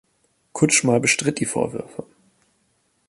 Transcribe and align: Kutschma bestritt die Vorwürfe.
Kutschma 0.53 0.97
bestritt 0.97 1.39
die 1.39 1.45
Vorwürfe. 1.45 2.03